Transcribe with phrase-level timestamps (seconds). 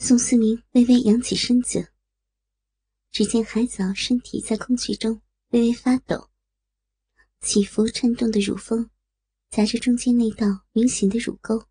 [0.00, 1.92] 宋思明微微扬起身子，
[3.10, 6.30] 只见海藻身体在空气中微微发抖，
[7.40, 8.88] 起伏颤动的乳峰
[9.50, 11.66] 夹着中间那道明显的乳沟。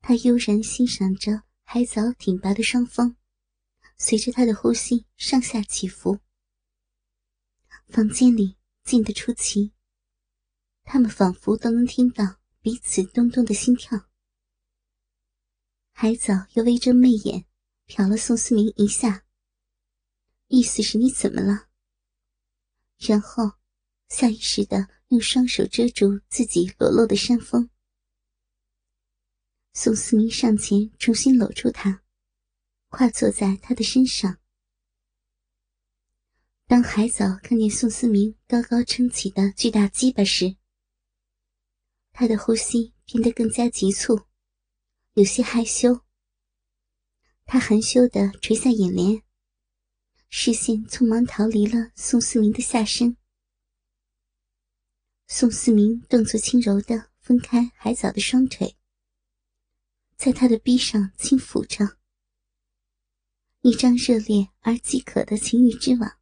[0.00, 3.16] 他悠然欣赏着海藻挺拔的双峰，
[3.98, 6.20] 随着他的呼吸上下起伏。
[7.88, 9.74] 房间里静得出奇，
[10.84, 14.08] 他们仿佛都能听到彼此咚咚的心跳。
[15.92, 17.44] 海藻又微睁媚眼，
[17.86, 19.24] 瞟了宋思明一下，
[20.48, 21.68] 意思是你怎么了？
[22.98, 23.52] 然后
[24.08, 27.68] 下意识的用双手遮住自己裸露的山峰。
[29.74, 32.02] 宋思明上前重新搂住他，
[32.88, 34.38] 跨坐在他的身上。
[36.66, 40.56] 当海藻看见宋思明高高撑起的巨大鸡巴时，
[42.12, 44.20] 他的呼吸变得更加急促，
[45.14, 46.00] 有些害羞。
[47.44, 49.22] 他含羞的垂下眼帘，
[50.30, 53.18] 视线匆忙逃离了宋思明的下身。
[55.26, 58.74] 宋思明动作轻柔的分开海藻的双腿。
[60.16, 61.98] 在他的臂上轻抚着，
[63.60, 66.18] 一张热烈而饥渴的情欲之网，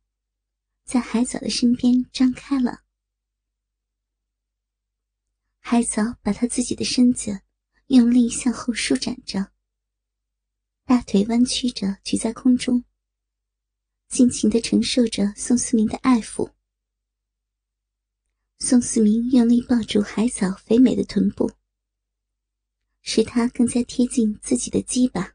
[0.83, 2.83] 在海藻的身边张开了。
[5.61, 7.42] 海藻把他自己的身子
[7.91, 9.50] 用力向后舒展着，
[10.84, 12.84] 大腿弯曲着举在空中，
[14.08, 16.52] 尽情的承受着宋思明的爱抚。
[18.61, 21.50] 宋思明用力抱住海藻肥美的臀部。
[23.02, 25.34] 使他更加贴近自己的鸡巴，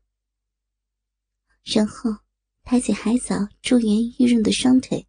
[1.63, 2.09] 然后
[2.63, 5.05] 抬起海藻珠圆玉润的双腿，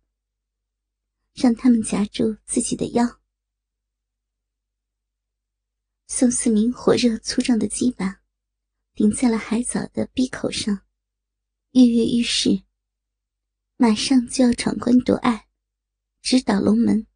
[1.35, 3.21] 让他们夹住自己的腰。
[6.07, 8.21] 宋思明火热粗壮的鸡巴
[8.95, 10.83] 顶在了海藻的鼻口上，
[11.73, 12.63] 跃跃欲试，
[13.77, 15.49] 马上就要闯关夺爱，
[16.23, 17.07] 直捣龙门。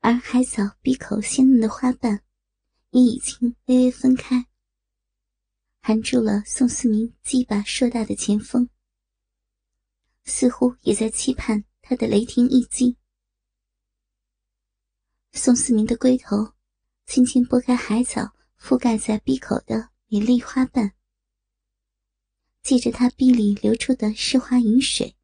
[0.00, 2.22] 而海藻鼻口鲜嫩的花瓣。
[2.90, 4.46] 也已经微微分开，
[5.82, 8.70] 含住了宋思明鸡巴硕大的前锋，
[10.24, 12.96] 似乎也在期盼他的雷霆一击。
[15.32, 16.54] 宋思明的龟头
[17.06, 20.92] 轻轻拨开海藻覆盖在闭口的美丽花瓣，
[22.62, 25.16] 借着他臂里流出的湿滑饮水，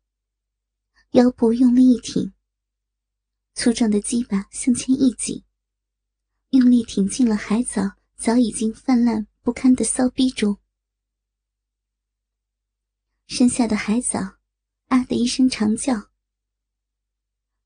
[1.11, 2.33] 腰部用力一挺，
[3.55, 5.45] 粗壮的鸡巴向前一挤。
[6.51, 10.59] 用力挺进了海藻早已经泛滥不堪的骚逼中，
[13.27, 14.39] 身下的海藻
[14.87, 16.11] 啊的一声长叫，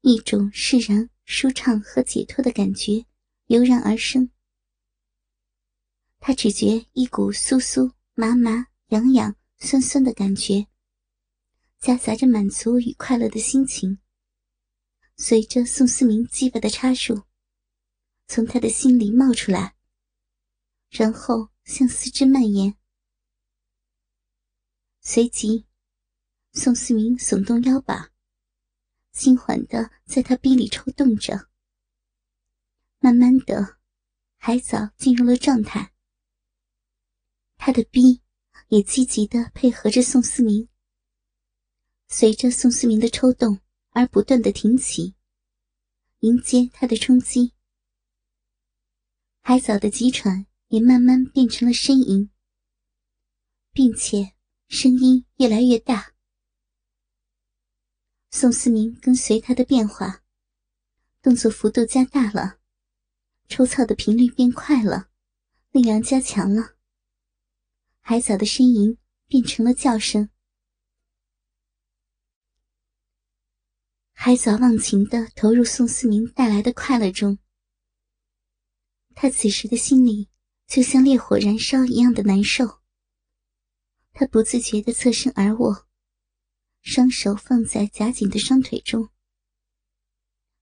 [0.01, 3.05] 一种释然、舒畅和解脱的感觉
[3.47, 4.31] 油然而生。
[6.19, 10.67] 他只觉一股酥酥、麻麻、痒痒、酸酸的感觉，
[11.79, 13.99] 夹杂着满足与快乐的心情，
[15.17, 17.23] 随着宋思明鸡巴的插入。
[18.29, 19.77] 从他的心里冒出来，
[20.91, 22.77] 然后向四肢蔓延。
[25.01, 25.65] 随即，
[26.53, 28.11] 宋思明耸动腰把，
[29.13, 31.46] 轻缓的在他逼里抽动着。
[33.07, 33.79] 慢慢的，
[34.37, 35.93] 海藻进入了状态，
[37.57, 38.21] 他的逼
[38.67, 40.69] 也积极的配合着宋思明，
[42.09, 45.15] 随着宋思明的抽动而不断的挺起，
[46.19, 47.53] 迎接他的冲击。
[49.41, 52.29] 海藻的急喘也慢慢变成了呻吟，
[53.71, 54.33] 并且
[54.67, 56.13] 声音越来越大。
[58.33, 60.25] 宋思明跟随他的变化，
[61.23, 62.59] 动作幅度加大了，
[63.49, 65.09] 抽操的频率变快了，
[65.71, 66.77] 力量加强了。
[68.01, 70.29] 海藻的呻吟变成了叫声。
[74.13, 77.39] 海藻忘情的投入宋思明带来的快乐中。
[79.15, 80.29] 他此时的心里
[80.67, 82.81] 就像烈火燃烧一样的难受。
[84.13, 85.87] 他不自觉地侧身而卧，
[86.81, 89.11] 双手放在夹紧的双腿中，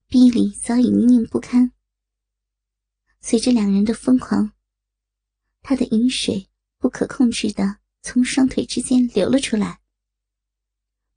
[0.08, 1.73] 逼里早已泥泞不堪。
[3.26, 4.52] 随着两人的疯狂，
[5.62, 9.80] 他的饮水不可控制地从双腿之间流了出来，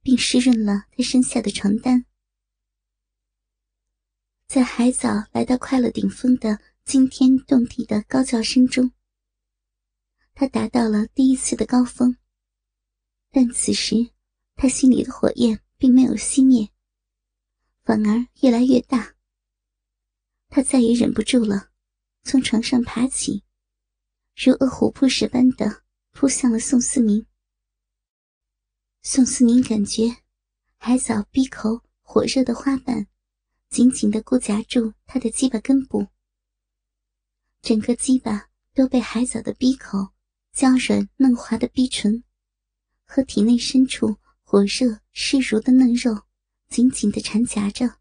[0.00, 2.06] 并湿润了他身下的床单。
[4.46, 6.58] 在海藻来到快乐顶峰的。
[6.82, 8.92] 惊天动地的高叫声中，
[10.32, 12.16] 他达到了第一次的高峰。
[13.30, 14.12] 但此时，
[14.54, 16.70] 他心里的火焰并没有熄灭，
[17.82, 19.16] 反而越来越大。
[20.48, 21.70] 他再也忍不住了，
[22.28, 23.42] 从床上爬起，
[24.36, 27.24] 如饿虎扑食般的扑向了宋思明。
[29.00, 30.14] 宋思明感觉
[30.76, 33.06] 海藻闭口火热的花瓣
[33.70, 36.06] 紧紧的固夹住他的鸡巴根部，
[37.62, 40.10] 整个鸡巴都被海藻的闭口
[40.52, 42.22] 娇软嫩滑的逼唇
[43.06, 46.24] 和体内深处火热湿如的嫩肉
[46.68, 48.00] 紧紧的缠夹着，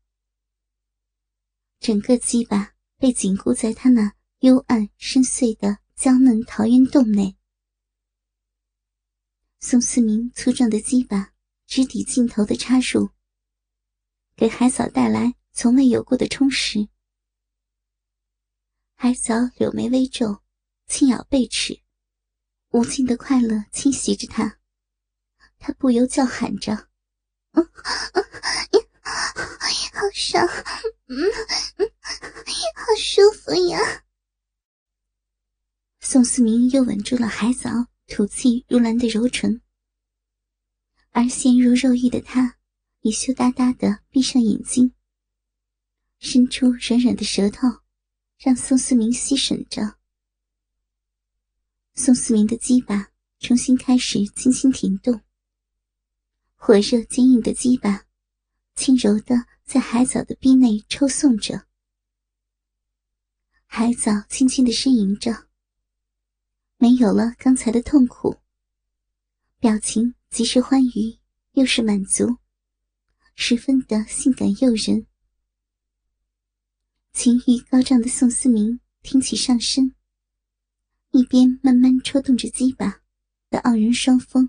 [1.79, 7.36] 整个鸡巴被紧箍在他那幽暗深邃的娇嫩桃源洞内。
[9.60, 11.34] 宋思明粗壮的鸡巴
[11.66, 13.10] 直抵尽头的插入，
[14.36, 16.88] 给海藻带来从未有过的充实。
[18.94, 20.44] 海藻柳眉微皱，
[20.86, 21.81] 轻咬背齿，
[22.69, 24.60] 无尽的快乐侵袭着他，
[25.57, 26.89] 他不由叫喊着
[27.54, 27.66] ：“嗯，
[29.94, 30.48] 好爽，
[31.07, 31.18] 嗯
[31.78, 31.92] 嗯，
[32.75, 33.80] 好舒服呀！”
[36.09, 37.69] 宋思明又吻住了海藻。
[38.07, 39.62] 吐气如兰的柔唇，
[41.12, 42.56] 而陷入肉欲的他，
[43.01, 44.94] 已羞答答的闭上眼睛，
[46.18, 47.68] 伸出软软的舌头，
[48.38, 49.98] 让宋思明吸吮着。
[51.95, 55.19] 宋思明的鸡巴重新开始轻轻停动，
[56.56, 58.06] 火热坚硬的鸡巴，
[58.75, 61.68] 轻柔的在海藻的臂内抽送着，
[63.65, 65.47] 海藻轻轻的呻吟着。
[66.79, 68.38] 没有了刚才的痛苦，
[69.59, 71.18] 表情既是欢愉
[71.53, 72.38] 又是满足，
[73.33, 75.07] 十分的性感诱人。
[77.13, 79.95] 情欲高涨的宋思明挺起上身，
[81.09, 83.01] 一边慢慢抽动着鸡巴
[83.50, 84.47] 的傲人双峰，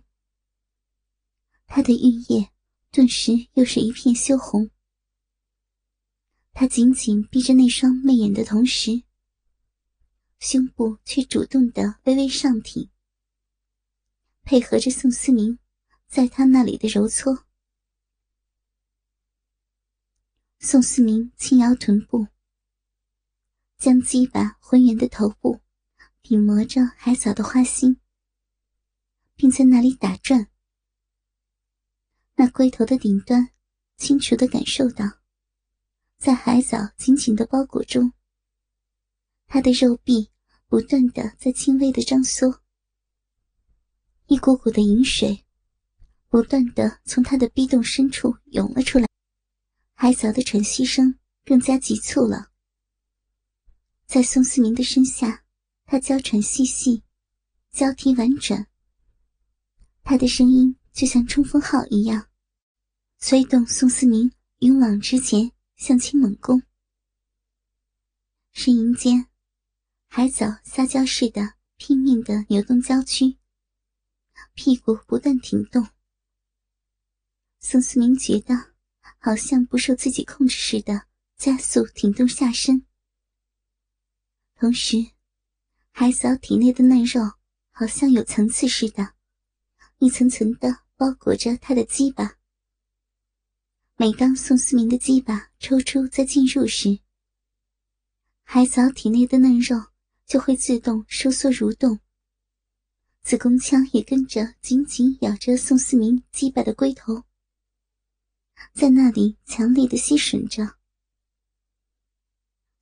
[1.66, 2.50] 他的玉液
[2.90, 4.68] 顿时又是一片羞红。
[6.52, 9.07] 他紧紧闭着那双媚眼的同时。
[10.38, 12.88] 胸部却主动的微微上挺，
[14.42, 15.58] 配合着宋思明
[16.06, 17.44] 在他那里的揉搓。
[20.60, 22.28] 宋思明轻摇臀部，
[23.78, 25.60] 将鸡巴浑圆的头部
[26.22, 28.00] 顶磨着海藻的花心，
[29.34, 30.48] 并在那里打转。
[32.36, 33.50] 那龟头的顶端，
[33.96, 35.18] 清楚的感受到，
[36.16, 38.12] 在海藻紧紧的包裹中。
[39.48, 40.30] 他的肉壁
[40.66, 42.60] 不断的在轻微的张缩，
[44.26, 45.46] 一股股的饮水
[46.28, 49.08] 不断的从他的逼洞深处涌了出来，
[49.94, 52.50] 海藻的喘息声更加急促了。
[54.04, 55.44] 在宋思明的身下，
[55.86, 57.02] 他娇喘细细，
[57.70, 58.66] 交替婉转，
[60.02, 62.28] 他的声音就像冲锋号一样，
[63.18, 66.62] 催动宋思明勇往直前，向前猛攻。
[68.52, 69.27] 呻吟间。
[70.08, 73.36] 海藻撒娇似的拼命的扭动娇躯，
[74.54, 75.86] 屁股不断停动。
[77.60, 78.74] 宋思明觉得
[79.18, 81.06] 好像不受自己控制似的，
[81.36, 82.84] 加速停动下身。
[84.56, 84.96] 同时，
[85.92, 87.20] 海藻体内的嫩肉
[87.70, 89.14] 好像有层次似的，
[89.98, 92.38] 一层层的包裹着他的鸡巴。
[93.96, 96.98] 每当宋思明的鸡巴抽出再进入时，
[98.42, 99.76] 海藻体内的嫩肉。
[100.28, 101.98] 就会自动收缩蠕动，
[103.22, 107.24] 子宫腔也跟着紧紧咬着宋思明击败的龟头，
[108.74, 110.76] 在那里强力的吸吮着。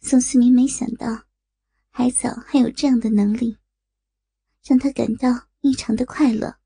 [0.00, 1.26] 宋思明没想到
[1.90, 3.56] 海藻还有这样的能力，
[4.64, 6.58] 让他感到异常的快乐。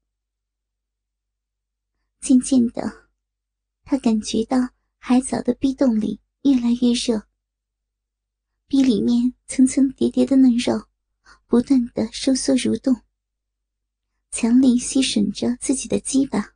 [2.21, 3.11] 渐渐的，
[3.85, 4.57] 他感觉到
[4.97, 7.30] 海藻的壁洞里越来越热。
[8.71, 10.87] 壁里面层层叠叠的嫩肉，
[11.49, 13.03] 不断的收缩蠕动，
[14.31, 16.55] 强力吸吮着自己的鸡巴。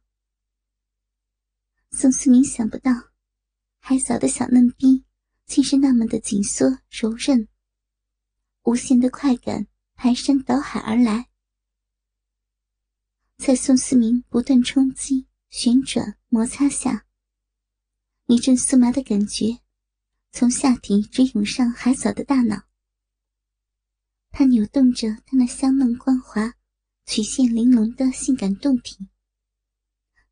[1.91, 2.93] 宋思明想不到，
[3.81, 5.05] 海藻的小嫩逼
[5.47, 7.49] 竟是那么的紧缩柔韧，
[8.63, 9.67] 无限的快感
[9.97, 11.31] 排山倒海而来，
[13.39, 17.07] 在宋思明不断冲击、旋转、摩擦下，
[18.27, 19.64] 一阵酥麻的感觉。
[20.37, 22.65] 从下体直涌上海藻的大脑，
[24.33, 26.53] 他扭动着他那香嫩光滑、
[27.07, 29.07] 曲线玲珑的性感胴体，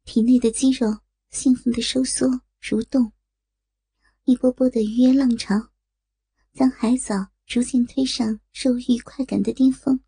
[0.03, 0.99] 体内的肌肉
[1.31, 2.27] 兴奋的收缩
[2.61, 3.13] 蠕动，
[4.25, 5.71] 一波波的愉悦浪潮，
[6.53, 10.01] 将海藻逐渐推上肉欲快感的巅峰。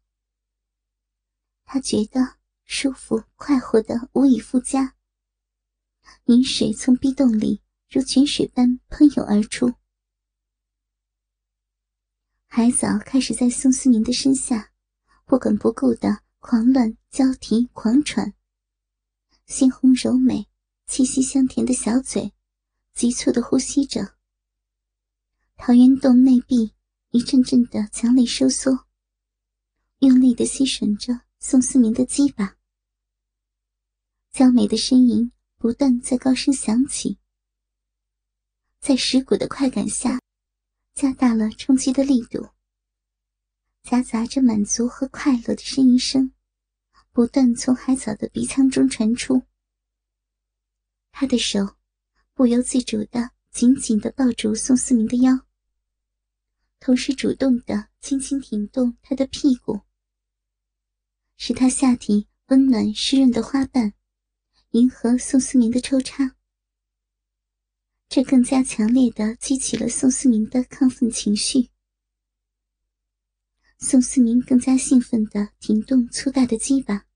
[1.64, 2.20] 他觉得
[2.64, 4.96] 舒服快活的无以复加，
[6.24, 9.72] 饮水从壁洞里如泉水般喷涌而出。
[12.56, 14.70] 海藻开始在宋思明的身下
[15.24, 18.32] 不管不顾的狂乱交替，狂喘。
[19.46, 20.46] 鲜红柔美、
[20.86, 22.32] 气息香甜的小嘴，
[22.94, 24.14] 急促的呼吸着。
[25.56, 26.72] 桃源洞内壁
[27.10, 28.86] 一阵阵的强力收缩，
[29.98, 32.54] 用力的吸吮着宋思明的鸡巴。
[34.30, 37.18] 娇美的呻吟不断在高声响起，
[38.78, 40.20] 在石骨的快感下，
[40.94, 42.50] 加大了冲击的力度。
[43.82, 46.32] 夹杂着满足和快乐的呻吟声，
[47.12, 49.42] 不断从海藻的鼻腔中传出。
[51.12, 51.76] 他的手
[52.32, 55.46] 不由自主的紧紧的抱住宋思明的腰，
[56.80, 59.82] 同时主动的轻轻挺动他的屁股，
[61.36, 63.92] 使他下体温暖湿润的花瓣
[64.70, 66.36] 迎合宋思明的抽插，
[68.08, 71.70] 这更加强烈的激起了宋思明的亢奋情绪。
[73.78, 77.06] 宋思明更加兴奋的挺动粗大的鸡巴，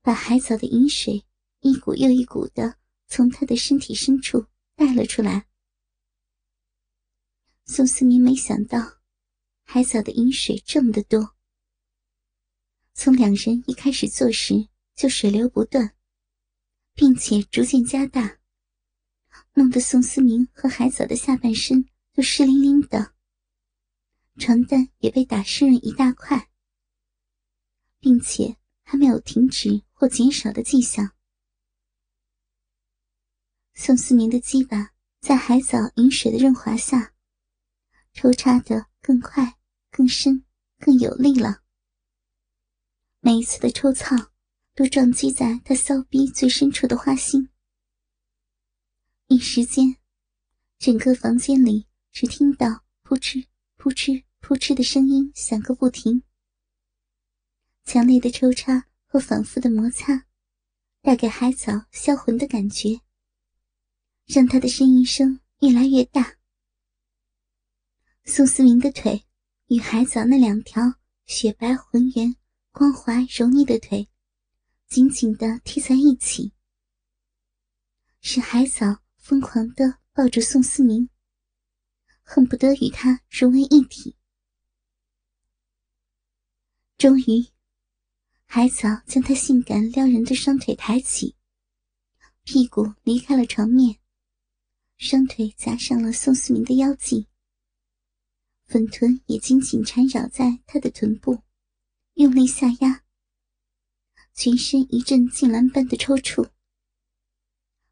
[0.00, 1.24] 把海藻的饮水
[1.60, 5.46] 一股又一股的从他的身体深处带了出来。
[7.66, 9.00] 宋思明没想到，
[9.62, 11.36] 海藻的饮水这么的多。
[12.94, 15.94] 从两人一开始做时就水流不断，
[16.94, 18.38] 并且逐渐加大，
[19.54, 23.14] 弄得宋思明和海藻的下半身都湿淋淋的。
[24.36, 26.50] 床单也被打湿润一大块，
[28.00, 31.12] 并且还没有停止或减少的迹象。
[33.74, 37.12] 宋思明的鸡巴在海藻饮水的润滑下，
[38.12, 39.56] 抽插得更快、
[39.90, 40.44] 更深、
[40.78, 41.62] 更有力了。
[43.20, 44.16] 每一次的抽操，
[44.74, 47.48] 都撞击在他骚逼最深处的花心。
[49.26, 49.96] 一时间，
[50.78, 53.46] 整个房间里只听到扑哧。
[53.76, 56.22] 扑哧扑哧的声音响个不停，
[57.84, 60.24] 强烈的抽插和反复的摩擦，
[61.02, 63.02] 带给海藻销魂的感觉，
[64.24, 66.38] 让他的呻吟声越来越大。
[68.24, 69.26] 宋思明的腿
[69.66, 70.94] 与海藻那两条
[71.26, 72.34] 雪白浑圆、
[72.72, 74.08] 光滑柔腻的腿
[74.86, 76.54] 紧紧地贴在一起，
[78.22, 81.08] 使海藻疯狂的抱住宋思明。
[82.22, 84.16] 恨不得与他融为一体。
[86.98, 87.48] 终于，
[88.44, 91.36] 海藻将他性感撩人的双腿抬起，
[92.42, 93.98] 屁股离开了床面，
[94.98, 97.26] 双腿夹上了宋思明的腰际，
[98.66, 101.42] 粉臀也紧紧缠绕在他的臀部，
[102.14, 103.02] 用力下压，
[104.34, 106.50] 全身一阵痉挛般的抽搐，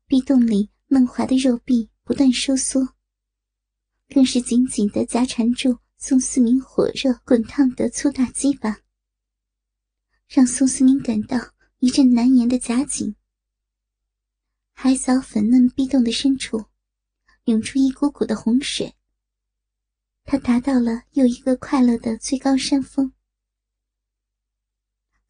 [0.06, 2.94] 壁洞里嫩滑的肉壁不断收缩。
[4.08, 8.80] 更是紧紧的夹缠住宋思明火热滚烫的粗大鸡巴，
[10.28, 11.38] 让宋思明感到
[11.78, 13.16] 一阵难言的夹紧。
[14.74, 16.66] 海藻粉嫩逼洞的深处，
[17.44, 18.94] 涌出一股股的洪水。
[20.24, 23.12] 他达到了又一个快乐的最高山峰。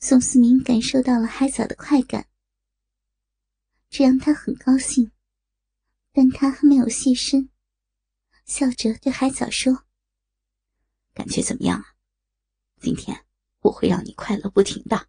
[0.00, 2.26] 宋思明感受到了海藻的快感，
[3.88, 5.12] 这让他很高兴，
[6.12, 7.48] 但他还没有现身。
[8.44, 9.84] 笑着对海藻说
[11.14, 11.94] ：“感觉怎么样啊？
[12.80, 13.24] 今天
[13.60, 15.08] 我会让你快乐不停的。”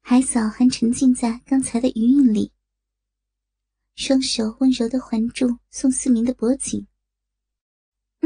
[0.00, 2.52] 海藻还沉浸在刚才的余韵里，
[3.94, 6.86] 双手温柔的环住宋思明的脖颈。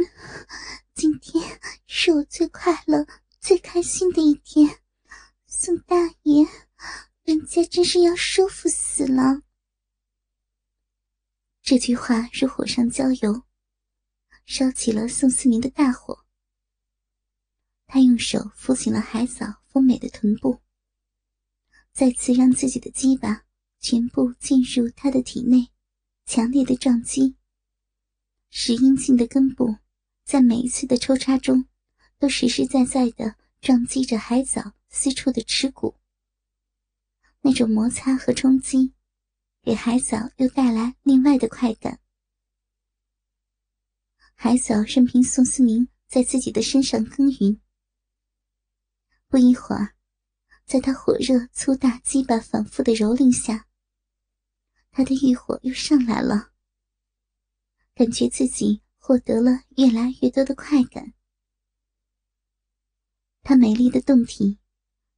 [0.92, 3.06] “今天是我最快乐、
[3.40, 4.80] 最开心的一天，
[5.46, 6.44] 宋大爷，
[7.22, 9.42] 人家真是要舒服死了。”
[11.66, 13.42] 这句话如火上浇油，
[14.44, 16.24] 烧起了宋思明的大火。
[17.88, 20.60] 他用手扶紧了海藻丰美的臀部，
[21.92, 23.42] 再次让自己的鸡巴
[23.80, 25.72] 全部进入他的体内，
[26.24, 27.34] 强烈的撞击，
[28.48, 29.78] 使阴茎的根部
[30.24, 31.66] 在每一次的抽插中，
[32.20, 35.96] 都实实在在的撞击着海藻私处的耻骨。
[37.40, 38.92] 那种摩擦和冲击。
[39.66, 41.98] 给海藻又带来另外的快感。
[44.36, 47.60] 海藻任凭宋思明在自己的身上耕耘。
[49.26, 49.96] 不一会儿，
[50.66, 53.66] 在他火热粗大鸡巴反复的蹂躏下，
[54.92, 56.52] 他的欲火又上来了，
[57.92, 61.12] 感觉自己获得了越来越多的快感。
[63.42, 64.60] 他美丽的胴体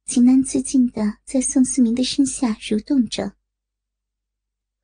[0.05, 3.37] 情难自禁的在宋思明的身下蠕动着。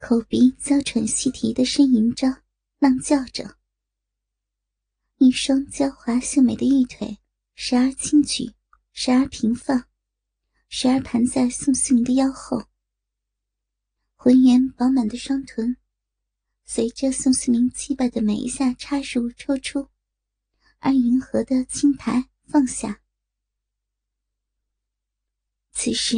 [0.08, 2.44] 口鼻娇喘细啼的呻吟着，
[2.78, 3.58] 浪叫着。
[5.18, 7.18] 一双娇滑秀美的玉腿
[7.56, 8.54] 时而轻举，
[8.94, 9.88] 时而平放，
[10.70, 12.68] 时而盘在宋思明的腰后。
[14.14, 15.76] 浑圆饱满的双臀，
[16.66, 19.90] 随着宋思明鸡巴的每一下插入抽出，
[20.78, 23.02] 而迎合的轻抬放下。
[25.72, 26.18] 此时，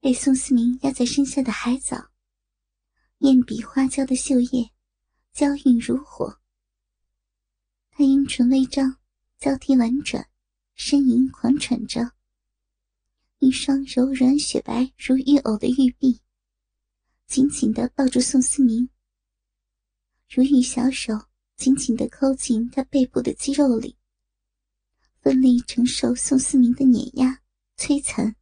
[0.00, 2.10] 被宋思明压在身下的海藻，
[3.18, 4.70] 艳比花娇的秀叶，
[5.32, 6.38] 娇韵如火。
[7.90, 8.96] 他阴唇微张，
[9.38, 10.28] 交替婉转，
[10.76, 12.12] 呻吟狂喘着。
[13.40, 16.20] 一双柔软雪白如玉藕的玉臂。
[17.26, 18.88] 紧紧的抱住宋思明，
[20.30, 21.12] 如玉小手
[21.56, 23.96] 紧紧的抠进他背部的肌肉里，
[25.20, 27.42] 奋力承受宋思明的碾压
[27.76, 28.34] 摧残。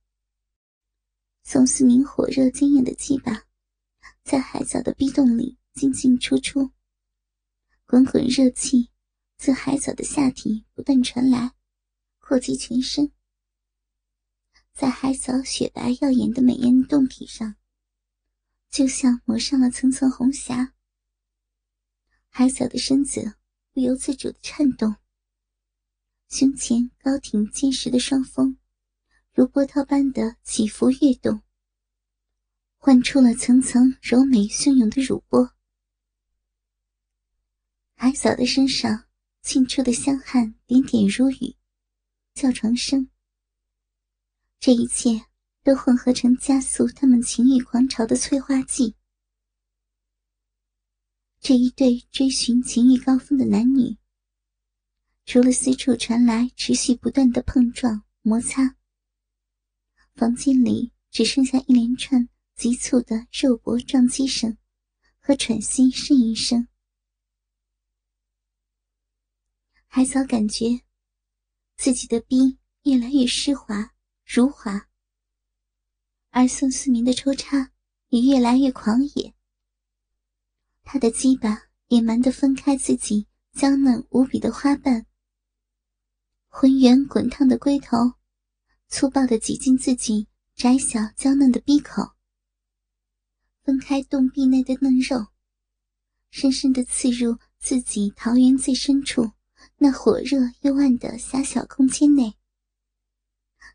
[1.43, 3.45] 宋思明火热坚硬的鸡巴，
[4.27, 6.73] 在海藻的壁洞里进进出出，
[7.87, 8.91] 滚滚热气
[9.37, 11.53] 自海藻的下体不断传来，
[12.19, 13.13] 扩及全身，
[14.75, 17.55] 在海藻雪白耀眼的美艳胴体上。
[18.69, 20.75] 就像抹上了层层红霞，
[22.29, 23.37] 海藻的身子
[23.73, 24.97] 不由自主的颤动，
[26.29, 28.59] 胸前高挺坚实的双峰
[29.33, 31.43] 如波涛般的起伏跃动，
[32.87, 35.51] 唤出了层层柔美汹涌的乳波。
[37.97, 39.07] 海藻的身上
[39.43, 41.57] 沁出的香汗点点如雨，
[42.33, 43.11] 叫床声。
[44.61, 45.27] 这一切。
[45.65, 48.95] 都混合成加速他们情欲狂潮的催化剂。
[51.41, 53.97] 这一对追寻情欲高峰的男女，
[55.25, 58.77] 除了四处传来持续不断的碰撞摩擦，
[60.15, 64.57] 房间里只剩下一连串急促的肉搏撞击声
[65.21, 66.67] 和喘息呻吟声。
[69.87, 70.81] 海藻感觉
[71.77, 73.93] 自己的冰越来越湿滑
[74.25, 74.89] 如滑。
[76.31, 77.73] 而宋思明的抽插
[78.09, 79.35] 也越来越狂野，
[80.83, 85.07] 他的鸡巴野蛮地分开自己娇嫩无比的花瓣，
[86.49, 88.15] 浑圆滚烫的龟头，
[88.89, 92.16] 粗暴地挤进自己窄小娇嫩的鼻口，
[93.67, 95.27] 分开洞壁内的嫩肉，
[96.31, 99.33] 深深的刺入自己桃源最深处
[99.79, 102.37] 那火热幽暗的狭小空间内。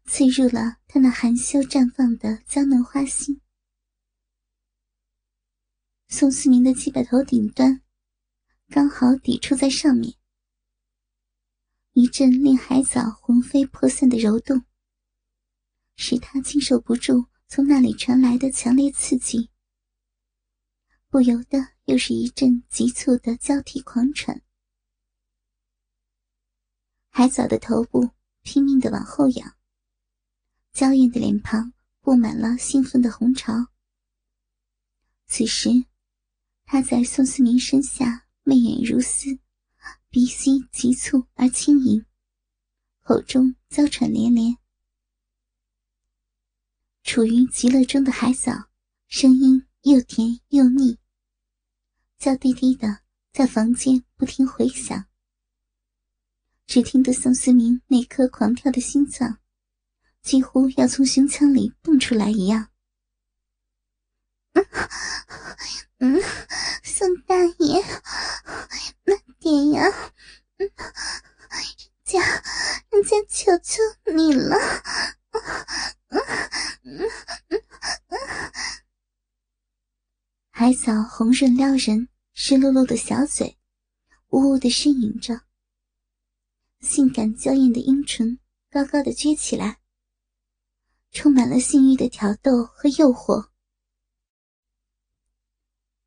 [0.06, 3.41] 刺入了他那含羞绽放的娇嫩花心。
[6.08, 7.82] 宋思明的鸡巴头顶端，
[8.69, 10.13] 刚好抵触在上面。
[11.91, 14.63] 一阵令海藻魂飞魄散的揉动，
[15.97, 19.50] 使他经受不住从那里传来的强烈刺激，
[21.12, 24.41] 不由得又是一阵急促的交替狂喘。
[27.10, 28.12] 海藻的头部
[28.43, 29.58] 拼命的往后仰。
[30.71, 33.52] 娇艳的脸庞布满了兴奋的红潮。
[35.26, 35.69] 此时，
[36.63, 39.38] 他在宋思明身下媚眼如丝，
[40.10, 42.06] 鼻息急促而轻盈，
[43.02, 44.56] 口中娇喘连连。
[47.04, 48.69] 处于极乐中的海藻，
[49.08, 51.00] 声音又甜又腻，
[52.20, 53.00] 娇滴滴的
[53.34, 55.06] 在房间不停回响，
[56.67, 59.39] 只听得宋思明那颗狂跳的心脏。
[60.22, 62.70] 几乎要从胸腔里蹦出来一样。
[64.54, 64.63] 嗯
[65.98, 66.22] 嗯，
[66.84, 67.82] 宋大爷，
[69.04, 69.82] 慢点呀！
[70.58, 70.70] 嗯，人
[72.04, 72.20] 家，
[72.91, 73.82] 人家求求
[74.13, 74.56] 你了！
[76.10, 76.22] 嗯
[76.84, 77.10] 嗯
[77.50, 77.62] 嗯
[78.10, 78.22] 嗯。
[80.62, 83.58] 海藻红润撩人，湿漉漉的小嘴，
[84.28, 85.41] 呜呜的呻吟着。
[86.82, 88.38] 性感娇艳的阴唇
[88.69, 89.80] 高高的撅起来。
[91.10, 93.50] 充满了性欲的挑逗和诱惑，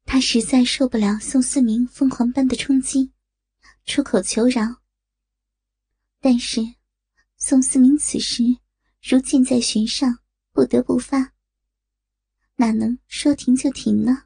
[0.05, 3.11] 他实在受不了宋思明疯狂般的冲击，
[3.85, 4.63] 出口求饶。
[6.21, 6.61] 但是，
[7.39, 8.45] 宋思明此时
[9.03, 10.21] 如箭在弦上，
[10.53, 11.33] 不得不发，
[12.55, 14.24] 哪能说停就停呢？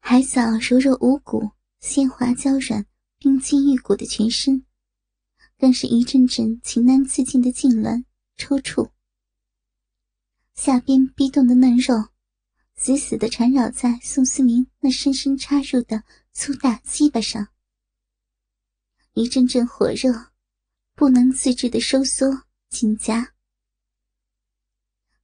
[0.00, 2.86] 海藻柔柔无骨，纤滑娇软，
[3.18, 4.64] 冰肌玉骨的全身，
[5.58, 8.04] 更是一阵阵情难自禁的痉挛。
[8.36, 8.90] 抽搐，
[10.54, 12.10] 下边逼动的嫩肉，
[12.76, 17.48] 死死的缠绕在宋思明那深深插入的粗大鸡巴上，
[19.14, 20.30] 一阵阵火热，
[20.94, 23.34] 不能自制的收缩紧夹。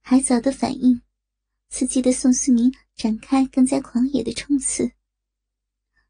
[0.01, 1.01] 海藻的反应，
[1.77, 4.93] 刺激的宋思明展开更加狂野的冲刺。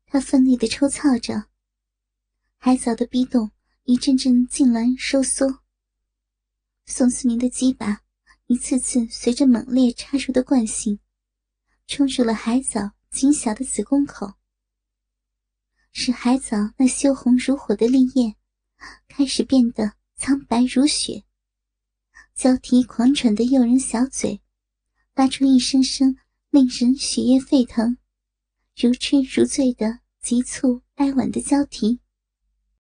[0.06, 1.48] 他奋力的抽操着，
[2.58, 3.50] 海藻的逼动
[3.84, 5.64] 一阵阵痉挛收缩。
[6.86, 8.04] 宋思明的鸡巴
[8.46, 11.00] 一次次随着猛烈插入的惯性，
[11.88, 14.36] 冲入了海藻紧小的子宫口，
[15.92, 18.36] 使海藻那羞红如火的烈焰
[19.08, 21.24] 开始变得苍白如雪。
[22.36, 24.40] 交替狂喘的诱人小嘴，
[25.16, 26.18] 发出一声声
[26.50, 27.96] 令人血液沸腾、
[28.76, 32.02] 如痴如醉的急促哀婉的交替。